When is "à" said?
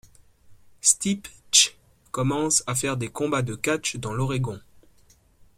2.65-2.73